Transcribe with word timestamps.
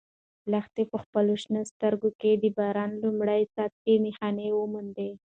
لښتې 0.51 0.83
په 0.91 0.97
خپلو 1.03 1.33
شنه 1.43 1.61
سترګو 1.71 2.09
کې 2.19 2.31
د 2.41 2.43
باران 2.57 2.91
د 2.95 2.99
لومړي 3.03 3.41
څاڅکي 3.53 3.95
نښان 4.05 4.35
وموند. 4.53 4.97